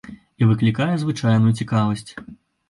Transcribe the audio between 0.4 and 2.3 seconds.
І выклікае звычайную цікавасць.